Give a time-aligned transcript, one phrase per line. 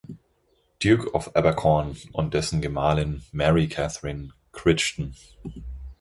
[0.79, 5.15] Duke of Abercorn, und dessen Gemahlin Mary Catherine Crichton.